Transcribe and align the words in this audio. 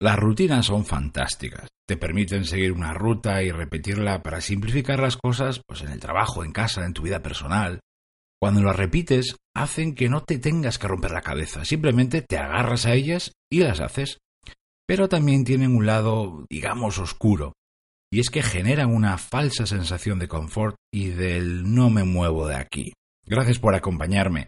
Las 0.00 0.16
rutinas 0.16 0.66
son 0.66 0.84
fantásticas. 0.84 1.68
Te 1.86 1.96
permiten 1.96 2.44
seguir 2.44 2.70
una 2.72 2.94
ruta 2.94 3.42
y 3.42 3.50
repetirla 3.50 4.22
para 4.22 4.40
simplificar 4.40 5.00
las 5.00 5.16
cosas, 5.16 5.60
pues 5.66 5.82
en 5.82 5.88
el 5.88 5.98
trabajo, 5.98 6.44
en 6.44 6.52
casa, 6.52 6.84
en 6.84 6.92
tu 6.92 7.02
vida 7.02 7.20
personal. 7.20 7.80
Cuando 8.40 8.62
las 8.62 8.76
repites, 8.76 9.34
hacen 9.56 9.96
que 9.96 10.08
no 10.08 10.22
te 10.22 10.38
tengas 10.38 10.78
que 10.78 10.86
romper 10.86 11.10
la 11.10 11.22
cabeza, 11.22 11.64
simplemente 11.64 12.22
te 12.22 12.38
agarras 12.38 12.86
a 12.86 12.94
ellas 12.94 13.32
y 13.50 13.58
las 13.58 13.80
haces. 13.80 14.18
Pero 14.86 15.08
también 15.08 15.44
tienen 15.44 15.74
un 15.74 15.86
lado, 15.86 16.46
digamos, 16.48 16.98
oscuro, 16.98 17.54
y 18.12 18.20
es 18.20 18.30
que 18.30 18.42
generan 18.42 18.94
una 18.94 19.18
falsa 19.18 19.66
sensación 19.66 20.20
de 20.20 20.28
confort 20.28 20.76
y 20.94 21.08
del 21.08 21.74
no 21.74 21.90
me 21.90 22.04
muevo 22.04 22.46
de 22.46 22.54
aquí. 22.54 22.92
Gracias 23.26 23.58
por 23.58 23.74
acompañarme. 23.74 24.46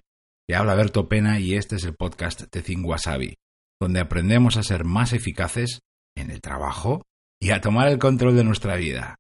Te 0.49 0.55
habla 0.55 0.77
Berto 0.77 1.09
Pena 1.09 1.41
y 1.41 1.55
este 1.55 1.75
es 1.75 1.85
el 1.85 1.95
podcast 1.97 2.43
de 2.43 2.77
Wasabi 2.77 3.35
donde 3.81 4.01
aprendemos 4.01 4.57
a 4.57 4.63
ser 4.63 4.85
más 4.85 5.13
eficaces 5.13 5.81
en 6.17 6.31
el 6.31 6.41
trabajo 6.41 7.03
y 7.41 7.51
a 7.51 7.61
tomar 7.61 7.89
el 7.89 7.99
control 7.99 8.37
de 8.37 8.45
nuestra 8.45 8.77
vida. 8.77 9.17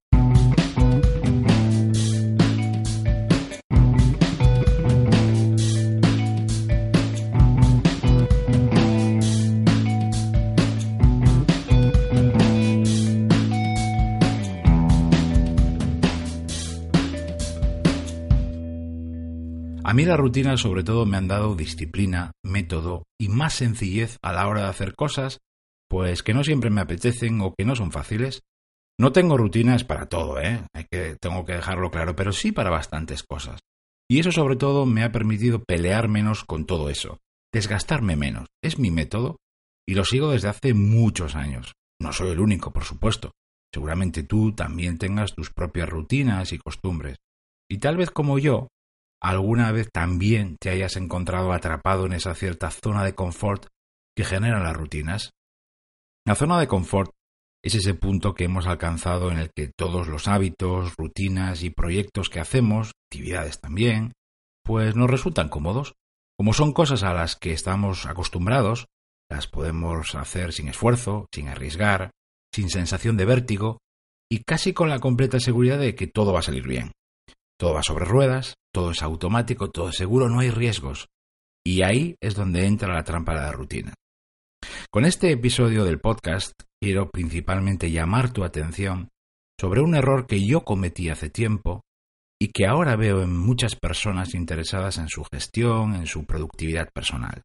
A 19.90 19.92
mí 19.92 20.04
las 20.04 20.20
rutinas 20.20 20.60
sobre 20.60 20.84
todo 20.84 21.04
me 21.04 21.16
han 21.16 21.26
dado 21.26 21.56
disciplina, 21.56 22.30
método 22.44 23.08
y 23.20 23.28
más 23.28 23.54
sencillez 23.54 24.18
a 24.22 24.32
la 24.32 24.46
hora 24.46 24.62
de 24.62 24.68
hacer 24.68 24.94
cosas, 24.94 25.40
pues 25.88 26.22
que 26.22 26.32
no 26.32 26.44
siempre 26.44 26.70
me 26.70 26.80
apetecen 26.80 27.40
o 27.40 27.54
que 27.58 27.64
no 27.64 27.74
son 27.74 27.90
fáciles. 27.90 28.42
No 29.00 29.10
tengo 29.10 29.36
rutinas 29.36 29.82
para 29.82 30.06
todo, 30.06 30.40
¿eh? 30.40 30.65
Que, 30.92 31.16
tengo 31.20 31.45
que 31.45 31.54
dejarlo 31.54 31.90
claro, 31.90 32.15
pero 32.15 32.30
sí 32.30 32.52
para 32.52 32.70
bastantes 32.70 33.24
cosas. 33.24 33.59
Y 34.09 34.20
eso 34.20 34.30
sobre 34.30 34.54
todo 34.54 34.87
me 34.87 35.02
ha 35.02 35.10
permitido 35.10 35.65
pelear 35.65 36.06
menos 36.06 36.45
con 36.45 36.66
todo 36.66 36.88
eso, 36.88 37.18
desgastarme 37.52 38.15
menos. 38.15 38.46
Es 38.62 38.78
mi 38.78 38.93
método 38.93 39.38
y 39.88 39.96
lo 39.96 40.04
sigo 40.04 40.30
desde 40.30 40.50
hace 40.50 40.72
muchos 40.72 41.34
años. 41.34 41.72
No 42.00 42.12
soy 42.12 42.30
el 42.30 42.38
único, 42.38 42.72
por 42.72 42.84
supuesto. 42.84 43.32
Seguramente 43.74 44.22
tú 44.22 44.52
también 44.52 44.98
tengas 44.98 45.34
tus 45.34 45.50
propias 45.52 45.88
rutinas 45.88 46.52
y 46.52 46.59
costumbres. 46.59 47.16
Y 47.68 47.78
tal 47.78 47.96
vez 47.96 48.12
como 48.12 48.38
yo, 48.38 48.68
alguna 49.23 49.71
vez 49.73 49.90
también 49.93 50.57
te 50.59 50.71
hayas 50.71 50.96
encontrado 50.96 51.52
atrapado 51.52 52.07
en 52.07 52.13
esa 52.13 52.35
cierta 52.35 52.71
zona 52.71 53.04
de 53.04 53.15
confort 53.15 53.66
que 54.16 54.24
generan 54.24 54.65
las 54.65 54.77
rutinas. 54.77 55.30
La 56.27 56.35
zona 56.35 56.59
de 56.59 56.68
confort 56.68 57.12
es 57.62 57.74
ese 57.74 57.95
punto 57.95 58.35
que 58.35 58.45
hemos 58.45 58.66
alcanzado 58.66 59.30
en 59.30 59.38
el 59.38 59.51
que 59.54 59.68
todos 59.68 60.09
los 60.09 60.29
hábitos, 60.29 60.95
rutinas 60.96 61.62
y 61.62 61.71
proyectos 61.71 62.30
que 62.30 62.40
hacemos, 62.40 62.93
actividades 63.07 63.60
también, 63.60 64.12
pues 64.65 64.97
nos 64.97 65.10
resultan 65.10 65.49
cómodos. 65.49 65.94
Como 66.38 66.55
son 66.55 66.72
cosas 66.72 67.03
a 67.03 67.12
las 67.12 67.37
que 67.37 67.53
estamos 67.53 68.06
acostumbrados, 68.06 68.87
las 69.31 69.47
podemos 69.47 70.15
hacer 70.15 70.53
sin 70.53 70.69
esfuerzo, 70.69 71.27
sin 71.32 71.49
arriesgar, 71.49 72.10
sin 72.53 72.71
sensación 72.71 73.16
de 73.16 73.27
vértigo 73.27 73.78
y 74.31 74.43
casi 74.44 74.72
con 74.72 74.88
la 74.88 75.00
completa 75.00 75.38
seguridad 75.38 75.78
de 75.78 75.94
que 75.94 76.06
todo 76.06 76.32
va 76.32 76.41
a 76.41 76.43
salir 76.43 76.66
bien. 76.66 76.93
Todo 77.59 77.75
va 77.75 77.82
sobre 77.82 78.06
ruedas, 78.06 78.55
todo 78.72 78.93
es 78.93 79.03
automático, 79.03 79.71
todo 79.71 79.91
es 79.91 79.97
seguro, 79.97 80.28
no 80.28 80.41
hay 80.41 80.50
riesgos. 80.50 81.09
Y 81.65 81.82
ahí 81.82 82.16
es 82.21 82.34
donde 82.34 82.66
entra 82.66 82.94
la 82.94 83.04
trampa 83.04 83.34
de 83.34 83.41
la 83.41 83.53
rutina. 83.53 83.94
Con 84.91 85.04
este 85.04 85.31
episodio 85.32 85.84
del 85.84 86.00
podcast 86.00 86.53
quiero 86.81 87.10
principalmente 87.10 87.91
llamar 87.91 88.32
tu 88.32 88.44
atención 88.44 89.09
sobre 89.60 89.81
un 89.82 89.94
error 89.94 90.27
que 90.27 90.44
yo 90.44 90.62
cometí 90.62 91.10
hace 91.10 91.31
tiempo 91.31 91.82
y 92.41 92.49
que 92.49 92.66
ahora 92.66 92.97
veo 92.97 93.22
en 93.22 93.37
muchas 93.37 93.77
personas 93.77 94.34
interesadas 94.34 94.97
en 94.99 95.09
su 95.09 95.25
gestión, 95.25 95.94
en 95.94 96.06
su 96.06 96.25
productividad 96.25 96.89
personal. 96.94 97.43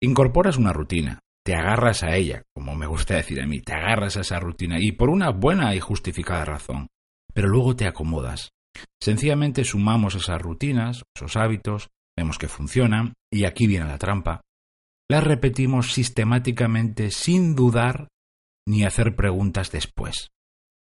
Incorporas 0.00 0.56
una 0.56 0.72
rutina, 0.72 1.18
te 1.44 1.54
agarras 1.54 2.04
a 2.04 2.14
ella, 2.14 2.42
como 2.54 2.76
me 2.76 2.86
gusta 2.86 3.16
decir 3.16 3.40
a 3.40 3.46
mí, 3.46 3.60
te 3.60 3.72
agarras 3.72 4.16
a 4.16 4.20
esa 4.20 4.38
rutina 4.38 4.76
y 4.78 4.92
por 4.92 5.10
una 5.10 5.30
buena 5.30 5.74
y 5.74 5.80
justificada 5.80 6.44
razón, 6.44 6.88
pero 7.34 7.48
luego 7.48 7.74
te 7.74 7.86
acomodas, 7.86 8.50
Sencillamente 9.02 9.64
sumamos 9.64 10.14
esas 10.14 10.40
rutinas, 10.40 11.02
esos 11.14 11.36
hábitos, 11.36 11.88
vemos 12.16 12.38
que 12.38 12.48
funcionan, 12.48 13.14
y 13.32 13.44
aquí 13.44 13.66
viene 13.66 13.86
la 13.86 13.98
trampa. 13.98 14.42
Las 15.08 15.24
repetimos 15.24 15.92
sistemáticamente 15.92 17.10
sin 17.10 17.54
dudar 17.56 18.08
ni 18.68 18.84
hacer 18.84 19.16
preguntas 19.16 19.72
después. 19.72 20.28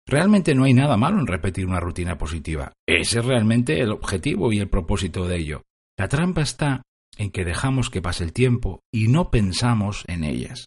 Realmente 0.07 0.55
no 0.55 0.65
hay 0.65 0.73
nada 0.73 0.97
malo 0.97 1.19
en 1.19 1.27
repetir 1.27 1.65
una 1.65 1.79
rutina 1.79 2.17
positiva. 2.17 2.73
Ese 2.87 3.19
es 3.19 3.25
realmente 3.25 3.79
el 3.79 3.91
objetivo 3.91 4.51
y 4.51 4.59
el 4.59 4.69
propósito 4.69 5.27
de 5.27 5.37
ello. 5.37 5.63
La 5.97 6.07
trampa 6.07 6.41
está 6.41 6.83
en 7.17 7.31
que 7.31 7.45
dejamos 7.45 7.89
que 7.89 8.01
pase 8.01 8.23
el 8.23 8.33
tiempo 8.33 8.81
y 8.93 9.07
no 9.07 9.31
pensamos 9.31 10.03
en 10.07 10.23
ellas. 10.23 10.65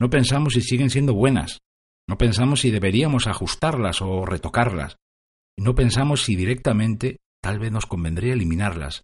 No 0.00 0.10
pensamos 0.10 0.54
si 0.54 0.62
siguen 0.62 0.90
siendo 0.90 1.14
buenas. 1.14 1.60
No 2.08 2.18
pensamos 2.18 2.60
si 2.60 2.70
deberíamos 2.70 3.26
ajustarlas 3.26 4.02
o 4.02 4.24
retocarlas 4.24 4.96
no 5.58 5.74
pensamos 5.74 6.22
si 6.22 6.36
directamente 6.36 7.18
tal 7.42 7.58
vez 7.58 7.72
nos 7.72 7.86
convendría 7.86 8.34
eliminarlas. 8.34 9.02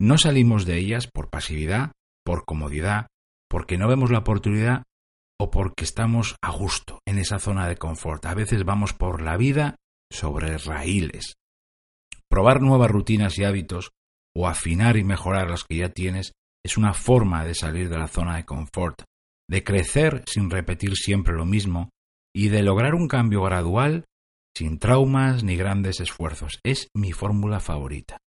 No 0.00 0.18
salimos 0.18 0.66
de 0.66 0.78
ellas 0.78 1.06
por 1.06 1.30
pasividad, 1.30 1.92
por 2.24 2.44
comodidad, 2.44 3.06
porque 3.48 3.78
no 3.78 3.88
vemos 3.88 4.10
la 4.10 4.18
oportunidad 4.18 4.84
o 5.40 5.50
porque 5.50 5.84
estamos 5.84 6.36
a 6.42 6.50
gusto 6.50 7.00
en 7.06 7.18
esa 7.18 7.38
zona 7.38 7.68
de 7.68 7.76
confort. 7.76 8.24
A 8.26 8.34
veces 8.34 8.64
vamos 8.64 8.92
por 8.92 9.22
la 9.22 9.36
vida 9.36 9.76
sobre 10.10 10.56
raíles. 10.58 11.34
Probar 12.28 12.60
nuevas 12.60 12.90
rutinas 12.90 13.38
y 13.38 13.44
hábitos 13.44 13.90
o 14.34 14.48
afinar 14.48 14.96
y 14.96 15.04
mejorar 15.04 15.48
los 15.48 15.64
que 15.64 15.76
ya 15.76 15.90
tienes 15.90 16.32
es 16.64 16.76
una 16.76 16.94
forma 16.94 17.44
de 17.44 17.54
salir 17.54 17.88
de 17.88 17.98
la 17.98 18.08
zona 18.08 18.36
de 18.36 18.44
confort, 18.44 19.02
de 19.48 19.64
crecer 19.64 20.22
sin 20.26 20.48
repetir 20.48 20.94
siempre 20.94 21.34
lo 21.34 21.44
mismo 21.44 21.90
y 22.34 22.48
de 22.48 22.62
lograr 22.62 22.94
un 22.94 23.08
cambio 23.08 23.42
gradual 23.42 24.04
sin 24.56 24.78
traumas 24.78 25.44
ni 25.44 25.56
grandes 25.56 26.00
esfuerzos. 26.00 26.58
Es 26.64 26.88
mi 26.94 27.12
fórmula 27.12 27.60
favorita. 27.60 28.18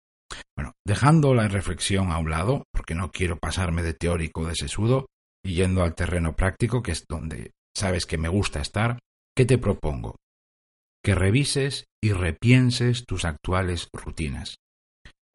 Bueno, 0.56 0.72
dejando 0.86 1.34
la 1.34 1.48
reflexión 1.48 2.10
a 2.10 2.18
un 2.18 2.30
lado, 2.30 2.64
porque 2.72 2.94
no 2.94 3.10
quiero 3.10 3.38
pasarme 3.38 3.82
de 3.82 3.94
teórico 3.94 4.46
de 4.46 4.54
sesudo, 4.54 5.06
y 5.44 5.54
yendo 5.54 5.82
al 5.82 5.94
terreno 5.94 6.34
práctico, 6.34 6.82
que 6.82 6.92
es 6.92 7.04
donde 7.08 7.52
sabes 7.76 8.06
que 8.06 8.18
me 8.18 8.28
gusta 8.28 8.60
estar, 8.60 8.98
¿qué 9.36 9.44
te 9.44 9.58
propongo? 9.58 10.16
Que 11.02 11.14
revises 11.14 11.84
y 12.02 12.12
repienses 12.12 13.04
tus 13.04 13.24
actuales 13.24 13.88
rutinas. 13.92 14.56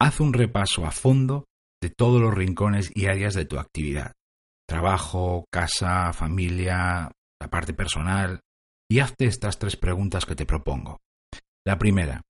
Haz 0.00 0.20
un 0.20 0.32
repaso 0.32 0.86
a 0.86 0.90
fondo 0.90 1.44
de 1.80 1.90
todos 1.90 2.20
los 2.20 2.34
rincones 2.34 2.90
y 2.94 3.06
áreas 3.06 3.34
de 3.34 3.44
tu 3.44 3.58
actividad. 3.58 4.12
Trabajo, 4.66 5.44
casa, 5.52 6.12
familia, 6.12 7.10
la 7.40 7.48
parte 7.48 7.72
personal, 7.72 8.40
y 8.90 8.98
hazte 8.98 9.26
estas 9.26 9.58
tres 9.58 9.76
preguntas 9.76 10.26
que 10.26 10.34
te 10.34 10.46
propongo. 10.46 10.98
La 11.64 11.78
primera, 11.78 12.22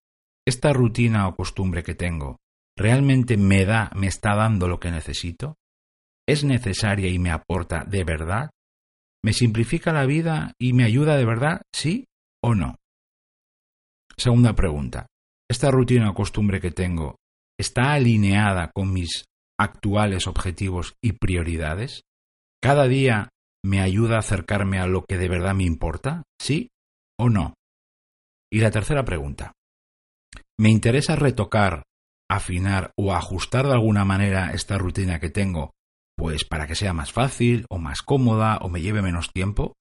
¿esta 0.47 0.73
rutina 0.73 1.27
o 1.27 1.35
costumbre 1.35 1.83
que 1.83 1.95
tengo 1.95 2.37
realmente 2.77 3.37
me 3.37 3.65
da, 3.65 3.91
me 3.95 4.07
está 4.07 4.35
dando 4.35 4.69
lo 4.69 4.79
que 4.79 4.91
necesito? 4.91 5.57
¿Es 6.29 6.45
necesaria 6.45 7.09
y 7.09 7.19
me 7.19 7.31
aporta 7.31 7.85
de 7.85 8.05
verdad? 8.05 8.51
¿Me 9.25 9.33
simplifica 9.33 9.93
la 9.93 10.05
vida 10.05 10.53
y 10.59 10.75
me 10.75 10.85
ayuda 10.85 11.17
de 11.17 11.25
verdad? 11.25 11.63
¿Sí 11.75 12.05
o 12.43 12.55
no? 12.55 12.77
Segunda 14.17 14.55
pregunta, 14.55 15.07
¿esta 15.49 15.71
rutina 15.71 16.11
o 16.11 16.15
costumbre 16.15 16.61
que 16.61 16.71
tengo 16.71 17.17
está 17.59 17.93
alineada 17.95 18.71
con 18.75 18.93
mis 18.93 19.25
actuales 19.59 20.27
objetivos 20.27 20.95
y 21.03 21.13
prioridades? 21.13 22.03
¿Cada 22.63 22.87
día 22.87 23.31
me 23.65 23.81
ayuda 23.81 24.17
a 24.17 24.21
acercarme 24.21 24.79
a 24.79 24.87
lo 24.87 25.05
que 25.05 25.19
de 25.19 25.29
verdad 25.29 25.55
me 25.55 25.65
importa? 25.65 26.25
¿Sí 26.41 26.71
o 27.19 27.29
no? 27.29 27.55
Y 28.51 28.61
la 28.61 28.71
tercera 28.71 29.05
pregunta. 29.05 29.53
¿Me 30.59 30.71
interesa 30.71 31.17
retocar, 31.17 31.85
afinar 32.29 32.93
o 32.97 33.15
ajustar 33.15 33.67
de 33.67 33.73
alguna 33.73 34.05
manera 34.05 34.53
esta 34.53 34.79
rutina 34.79 35.21
que 35.21 35.31
tengo, 35.31 35.73
pues 36.17 36.45
para 36.45 36.67
que 36.67 36.75
sea 36.75 36.93
más 36.93 37.13
fácil 37.13 37.67
o 37.71 37.79
más 37.79 38.03
cómoda 38.03 38.59
o 38.59 38.69
me 38.69 38.81
lleve 38.81 39.03
menos 39.03 39.33
tiempo? 39.33 39.75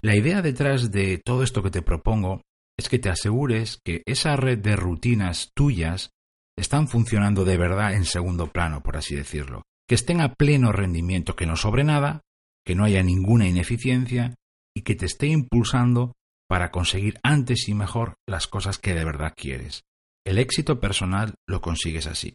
La 0.00 0.16
idea 0.16 0.42
detrás 0.42 0.90
de 0.90 1.20
todo 1.24 1.42
esto 1.42 1.62
que 1.62 1.70
te 1.70 1.82
propongo 1.82 2.42
es 2.78 2.88
que 2.88 2.98
te 2.98 3.10
asegures 3.10 3.80
que 3.84 4.02
esa 4.06 4.36
red 4.36 4.58
de 4.58 4.76
rutinas 4.76 5.50
tuyas 5.54 6.10
están 6.56 6.88
funcionando 6.88 7.44
de 7.44 7.56
verdad 7.56 7.94
en 7.94 8.04
segundo 8.04 8.52
plano, 8.52 8.82
por 8.82 8.96
así 8.96 9.14
decirlo, 9.14 9.62
que 9.88 9.94
estén 9.94 10.20
a 10.20 10.34
pleno 10.34 10.72
rendimiento, 10.72 11.36
que 11.36 11.46
no 11.46 11.56
sobre 11.56 11.84
nada 11.84 12.22
que 12.68 12.74
no 12.74 12.84
haya 12.84 13.02
ninguna 13.02 13.48
ineficiencia 13.48 14.34
y 14.76 14.82
que 14.82 14.94
te 14.94 15.06
esté 15.06 15.28
impulsando 15.28 16.12
para 16.50 16.70
conseguir 16.70 17.18
antes 17.22 17.66
y 17.66 17.72
mejor 17.72 18.16
las 18.28 18.46
cosas 18.46 18.76
que 18.76 18.92
de 18.92 19.06
verdad 19.06 19.32
quieres. 19.34 19.84
El 20.26 20.36
éxito 20.36 20.78
personal 20.78 21.32
lo 21.48 21.62
consigues 21.62 22.06
así, 22.06 22.34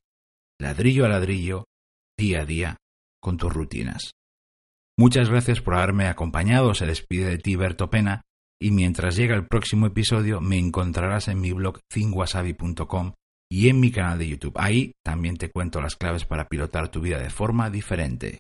ladrillo 0.59 1.05
a 1.05 1.09
ladrillo, 1.09 1.65
día 2.17 2.41
a 2.41 2.45
día, 2.45 2.77
con 3.21 3.37
tus 3.37 3.53
rutinas. 3.53 4.13
Muchas 4.97 5.29
gracias 5.29 5.61
por 5.61 5.75
haberme 5.75 6.07
acompañado, 6.07 6.73
se 6.73 6.87
despide 6.87 7.29
de 7.29 7.37
ti 7.37 7.55
Berto 7.55 7.91
Pena, 7.91 8.23
y 8.59 8.71
mientras 8.71 9.15
llega 9.15 9.35
el 9.35 9.45
próximo 9.45 9.85
episodio 9.85 10.41
me 10.41 10.57
encontrarás 10.57 11.27
en 11.27 11.41
mi 11.41 11.51
blog 11.51 11.77
thinwasabi.com 11.89 13.13
y 13.51 13.69
en 13.69 13.79
mi 13.79 13.91
canal 13.91 14.17
de 14.17 14.29
YouTube. 14.29 14.55
Ahí 14.55 14.93
también 15.05 15.37
te 15.37 15.51
cuento 15.51 15.79
las 15.79 15.95
claves 15.95 16.25
para 16.25 16.47
pilotar 16.47 16.89
tu 16.89 17.01
vida 17.01 17.19
de 17.19 17.29
forma 17.29 17.69
diferente. 17.69 18.39